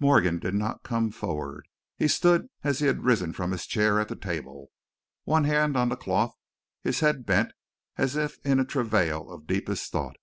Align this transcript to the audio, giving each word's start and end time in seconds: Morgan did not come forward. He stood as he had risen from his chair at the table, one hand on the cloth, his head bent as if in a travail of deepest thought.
Morgan 0.00 0.38
did 0.38 0.54
not 0.54 0.82
come 0.82 1.10
forward. 1.10 1.68
He 1.98 2.08
stood 2.08 2.48
as 2.64 2.78
he 2.78 2.86
had 2.86 3.04
risen 3.04 3.34
from 3.34 3.50
his 3.50 3.66
chair 3.66 4.00
at 4.00 4.08
the 4.08 4.16
table, 4.16 4.70
one 5.24 5.44
hand 5.44 5.76
on 5.76 5.90
the 5.90 5.94
cloth, 5.96 6.34
his 6.82 7.00
head 7.00 7.26
bent 7.26 7.52
as 7.98 8.16
if 8.16 8.38
in 8.46 8.60
a 8.60 8.64
travail 8.64 9.30
of 9.30 9.46
deepest 9.46 9.92
thought. 9.92 10.16